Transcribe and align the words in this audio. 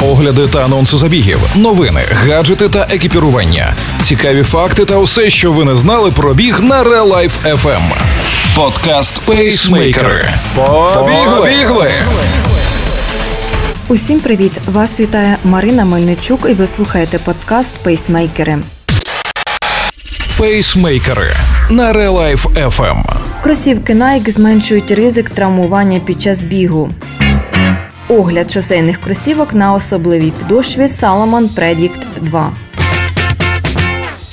огляди 0.00 0.46
та 0.46 0.64
анонси 0.64 0.96
забігів, 0.96 1.38
новини, 1.56 2.00
гаджети 2.26 2.68
та 2.68 2.86
екіпірування, 2.90 3.74
цікаві 4.02 4.42
факти 4.42 4.84
та 4.84 4.96
усе, 4.96 5.30
що 5.30 5.52
ви 5.52 5.64
не 5.64 5.76
знали 5.76 6.10
про 6.10 6.34
біг 6.34 6.60
на 6.60 6.84
Real 6.84 7.08
Life 7.12 7.54
FM. 7.54 7.80
Подкаст 8.56 9.20
Пейсмейкери. 9.26 10.28
Побігли! 11.34 11.92
Усім 13.88 14.20
привіт! 14.20 14.52
Вас 14.66 15.00
вітає 15.00 15.36
Марина 15.44 15.84
Мельничук, 15.84 16.46
і 16.50 16.52
ви 16.52 16.66
слухаєте 16.66 17.18
подкаст 17.18 17.74
Пейсмейкери. 17.82 18.58
Пейсмейкери 20.38 21.30
на 21.70 21.92
Real 21.92 22.12
Life 22.12 22.70
FM. 22.70 23.02
Кросівки 23.42 23.94
Nike 23.94 24.30
зменшують 24.30 24.90
ризик 24.90 25.30
травмування 25.30 26.00
під 26.00 26.22
час 26.22 26.44
бігу. 26.44 26.90
Огляд 28.10 28.50
шосейних 28.50 29.00
кросівок 29.00 29.54
на 29.54 29.74
особливій 29.74 30.30
підошві 30.30 30.82
Salomon 30.82 31.48
Predict 31.54 32.06
2. 32.20 32.52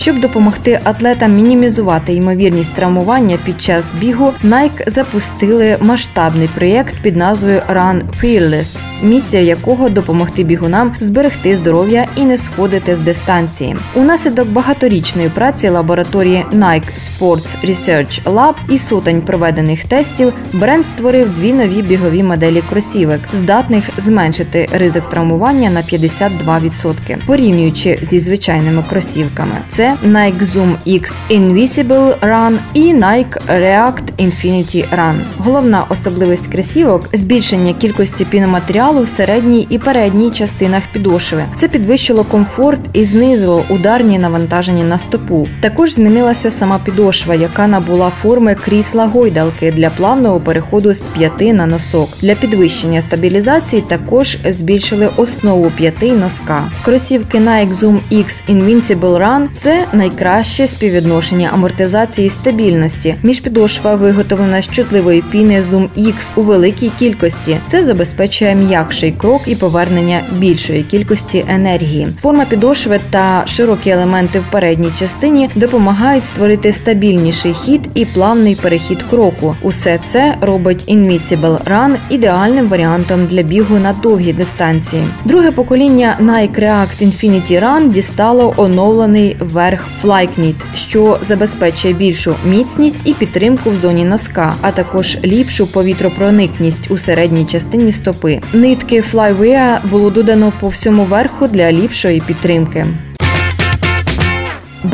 Щоб 0.06 0.20
допомогти 0.20 0.80
атлетам 0.84 1.36
мінімізувати 1.36 2.14
ймовірність 2.14 2.74
травмування 2.74 3.38
під 3.46 3.62
час 3.62 3.94
бігу, 3.94 4.34
Nike 4.44 4.90
запустили 4.90 5.78
масштабний 5.82 6.50
проєкт 6.56 6.96
під 7.02 7.16
назвою 7.16 7.62
Run 7.70 8.02
Fearless, 8.24 8.80
місія 9.04 9.44
якого 9.44 9.90
допомогти 9.90 10.44
бігунам 10.44 10.96
зберегти 11.00 11.56
здоров'я 11.56 12.08
і 12.16 12.24
не 12.24 12.38
сходити 12.38 12.96
з 12.96 13.00
дистанції. 13.00 13.76
Унаслідок 13.96 14.48
багаторічної 14.50 15.30
праці 15.30 15.70
лабораторії 15.70 16.46
Nike 16.52 17.00
Sports 17.00 17.70
Research 17.70 18.24
Lab 18.24 18.54
і 18.70 18.78
сотень 18.78 19.22
проведених 19.22 19.86
тестів 19.86 20.34
бренд 20.54 20.86
створив 20.86 21.36
дві 21.38 21.54
нові 21.54 21.82
бігові 21.82 22.24
моделі 22.24 22.64
кросівок, 22.70 23.20
здатних 23.34 23.84
зменшити 23.98 24.70
ризик 24.72 25.10
травмування 25.10 25.70
на 25.70 25.82
52%, 25.82 27.18
порівнюючи 27.26 28.00
зі 28.02 28.20
звичайними 28.20 28.84
кросівками. 28.90 29.56
Це 29.70 29.95
Nike 30.04 30.46
Zoom 30.46 30.76
X 30.88 31.14
Invisible 31.30 32.20
Run 32.20 32.58
і 32.74 32.94
Nike 32.94 33.38
React 33.48 34.04
Infinity 34.20 34.86
Run. 34.98 35.16
Головна 35.38 35.84
особливість 35.90 36.48
кросівок– 36.48 37.10
збільшення 37.14 37.74
кількості 37.74 38.26
піноматеріалу 38.26 39.04
в 39.04 39.08
середній 39.08 39.68
і 39.70 39.80
передній 39.80 40.32
частинах 40.32 40.84
підошви. 40.92 41.44
Це 41.56 41.68
підвищило 41.68 42.24
комфорт 42.24 42.82
і 42.94 43.04
знизило 43.04 43.64
ударні 43.70 44.20
навантаження 44.20 44.84
на 44.84 44.98
стопу. 44.98 45.48
Також 45.62 45.94
змінилася 45.94 46.52
сама 46.52 46.80
підошва, 46.86 47.36
яка 47.36 47.68
набула 47.68 48.10
форми 48.10 48.56
крісла 48.56 49.06
гойдалки 49.06 49.72
для 49.72 49.90
плавного 49.90 50.40
переходу 50.40 50.94
з 50.94 51.00
п'яти 51.00 51.54
на 51.54 51.66
носок. 51.66 52.10
Для 52.22 52.36
підвищення 52.36 53.02
стабілізації 53.02 53.82
також 53.82 54.38
збільшили 54.46 55.10
основу 55.18 55.72
п'яти 55.78 56.12
носка. 56.12 56.64
Кросівки 56.86 57.38
Nike 57.38 57.74
Zoom 57.74 58.00
X 58.12 58.44
Invincible 58.50 59.18
Run– 59.18 59.48
це 59.52 59.85
найкраще 59.94 60.68
співвідношення 60.68 61.50
амортизації 61.54 62.28
і 62.28 62.30
стабільності. 62.30 63.16
Міжпідошва 63.24 63.96
виготовлена 63.96 64.62
з 64.62 64.70
чутливої 64.70 65.22
піни 65.22 65.62
Zoom 65.62 65.88
X 65.98 66.32
у 66.36 66.42
великій 66.42 66.92
кількості. 67.00 67.58
Це 67.68 67.84
забезпечує 67.84 68.56
м'якший 68.56 69.12
крок 69.12 69.42
і 69.48 69.56
повернення 69.56 70.22
більшої 70.32 70.84
кількості 70.84 71.46
енергії. 71.48 72.08
Форма 72.22 72.46
підошви 72.46 73.00
та 73.10 73.44
широкі 73.46 73.90
елементи 73.90 74.40
в 74.40 74.52
передній 74.52 74.92
частині 75.00 75.50
допомагають 75.56 76.26
створити 76.26 76.74
стабільніший 76.74 77.54
хід 77.54 77.85
і 77.96 78.06
плавний 78.06 78.56
перехід 78.56 79.04
кроку. 79.04 79.56
Усе 79.62 80.00
це 80.04 80.38
робить 80.42 80.84
Invisible 80.88 81.58
Run 81.72 81.96
ідеальним 82.10 82.68
варіантом 82.68 83.26
для 83.26 83.42
бігу 83.42 83.80
на 83.80 83.94
довгі 83.94 84.34
дистанції. 84.34 85.04
Друге 85.26 85.52
покоління 85.52 86.18
Nike 86.22 86.60
React 86.60 87.04
Infinity 87.04 87.64
Run 87.64 87.90
дістало 87.90 88.54
оновлений 88.58 89.38
верх 89.40 89.88
Flyknit, 90.04 90.56
що 90.74 91.18
забезпечує 91.22 91.94
більшу 91.94 92.36
міцність 92.46 93.02
і 93.06 93.14
підтримку 93.14 93.70
в 93.70 93.78
зоні 93.78 94.06
носка, 94.06 94.54
а 94.62 94.72
також 94.72 95.18
ліпшу 95.24 95.68
повітропроникність 95.68 96.92
у 96.92 96.98
середній 96.98 97.46
частині 97.46 97.92
стопи. 97.92 98.40
Нитки 98.54 99.04
Flywea 99.14 99.78
було 99.92 100.10
додано 100.10 100.54
по 100.60 100.70
всьому 100.70 101.04
верху 101.04 101.48
для 101.48 101.72
ліпшої 101.72 102.22
підтримки. 102.28 102.86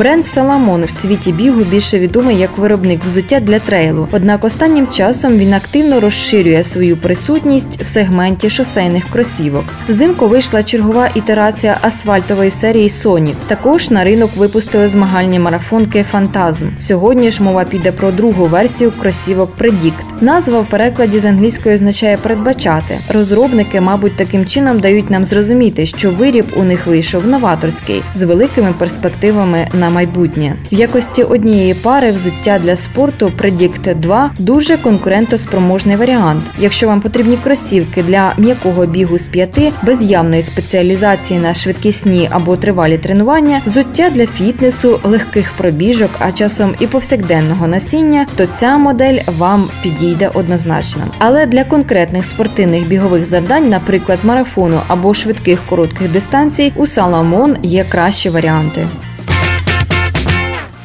Бренд 0.02 0.26
Саламон 0.26 0.84
в 0.84 0.90
світі 0.90 1.32
бігу 1.32 1.60
більше 1.64 1.98
відомий 1.98 2.38
як 2.38 2.58
виробник 2.58 3.04
взуття 3.04 3.40
для 3.40 3.58
трейлу. 3.58 4.08
Однак 4.12 4.44
останнім 4.44 4.86
часом 4.86 5.32
він 5.32 5.54
активно 5.54 6.00
розширює 6.00 6.62
свою 6.62 6.96
присутність 6.96 7.82
в 7.82 7.86
сегменті 7.86 8.50
шосейних 8.50 9.04
кросівок. 9.10 9.64
Взимку 9.88 10.28
вийшла 10.28 10.62
чергова 10.62 11.08
ітерація 11.14 11.78
асфальтової 11.82 12.50
серії 12.50 12.88
Sonic. 12.88 13.34
Також 13.46 13.90
на 13.90 14.04
ринок 14.04 14.30
випустили 14.36 14.88
змагальні 14.88 15.38
марафонки 15.38 16.04
Фантазм. 16.10 16.68
Сьогодні 16.78 17.30
ж 17.30 17.42
мова 17.42 17.64
піде 17.64 17.92
про 17.92 18.10
другу 18.10 18.44
версію 18.44 18.92
кросівок 19.00 19.50
Predict. 19.58 19.92
Назва 20.20 20.60
в 20.60 20.66
перекладі 20.66 21.20
з 21.20 21.24
англійської 21.24 21.74
означає 21.74 22.16
передбачати. 22.16 22.98
Розробники, 23.08 23.80
мабуть, 23.80 24.16
таким 24.16 24.46
чином 24.46 24.80
дають 24.80 25.10
нам 25.10 25.24
зрозуміти, 25.24 25.86
що 25.86 26.10
виріб 26.10 26.46
у 26.56 26.62
них 26.62 26.86
вийшов 26.86 27.26
новаторський 27.26 28.02
з 28.14 28.22
великими 28.22 28.74
перспективами 28.78 29.68
на 29.72 29.91
майбутнє. 29.92 30.56
В 30.72 30.74
якості 30.74 31.22
однієї 31.22 31.74
пари 31.74 32.10
взуття 32.10 32.58
для 32.58 32.76
спорту 32.76 33.32
Predict 33.42 33.94
2 33.94 34.30
дуже 34.38 34.76
конкурентоспроможний 34.76 35.96
варіант. 35.96 36.44
Якщо 36.58 36.86
вам 36.86 37.00
потрібні 37.00 37.38
кросівки 37.44 38.02
для 38.02 38.32
м'якого 38.38 38.86
бігу 38.86 39.18
з 39.18 39.28
п'яти 39.28 39.72
без 39.82 40.02
явної 40.02 40.42
спеціалізації 40.42 41.40
на 41.40 41.54
швидкісні 41.54 42.28
або 42.30 42.56
тривалі 42.56 42.98
тренування, 42.98 43.60
взуття 43.66 44.10
для 44.10 44.26
фітнесу, 44.26 45.00
легких 45.04 45.52
пробіжок, 45.52 46.10
а 46.18 46.32
часом 46.32 46.74
і 46.80 46.86
повсякденного 46.86 47.68
насіння, 47.68 48.26
то 48.36 48.46
ця 48.46 48.78
модель 48.78 49.18
вам 49.38 49.68
підійде 49.82 50.30
однозначно. 50.34 51.02
Але 51.18 51.46
для 51.46 51.64
конкретних 51.64 52.24
спортивних 52.24 52.88
бігових 52.88 53.24
завдань, 53.24 53.68
наприклад, 53.68 54.18
марафону 54.22 54.80
або 54.88 55.14
швидких 55.14 55.60
коротких 55.68 56.12
дистанцій, 56.12 56.72
у 56.76 56.82
Salomon 56.82 57.56
є 57.62 57.84
кращі 57.84 58.30
варіанти. 58.30 58.86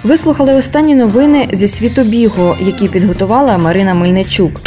Ви 0.07 0.17
слухали 0.17 0.53
останні 0.53 0.95
новини 0.95 1.49
зі 1.51 1.67
світу 1.67 2.03
бігу, 2.03 2.55
які 2.59 2.87
підготувала 2.87 3.57
Марина 3.57 3.93
Мельничук. 3.93 4.61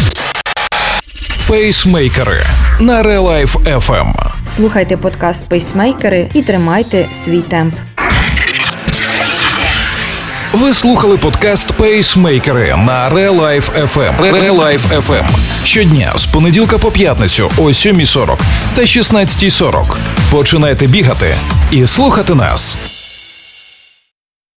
Пейсмейкери 1.48 2.46
на 2.80 3.02
Life 3.02 3.78
FM. 3.78 4.12
Слухайте 4.46 4.96
подкаст 4.96 5.48
Пейсмейкери 5.48 6.28
і 6.34 6.42
тримайте 6.42 7.06
свій 7.24 7.40
темп. 7.40 7.74
Ви 10.52 10.74
слухали 10.74 11.16
подкаст 11.16 11.72
Пейсмейкери 11.72 12.76
на 12.76 13.10
Life 13.10 13.86
FM. 13.94 14.32
Life 14.50 15.00
FM. 15.06 15.24
Щодня 15.64 16.12
з 16.16 16.26
понеділка 16.26 16.78
по 16.78 16.90
п'ятницю 16.90 17.50
о 17.58 17.62
7.40 17.62 18.38
та 18.74 18.82
16.40. 18.82 19.96
Починайте 20.30 20.86
бігати 20.86 21.34
і 21.70 21.86
слухати 21.86 22.34
нас. 22.34 22.89